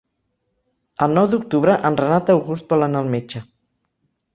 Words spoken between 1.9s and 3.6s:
en Renat August vol anar al metge.